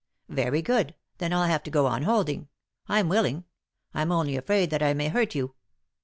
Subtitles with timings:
[0.29, 2.47] "Very good, then I'll have to go on holding;
[2.87, 3.43] I'm willing.
[3.93, 5.53] I'm only afraid that I may hurt you."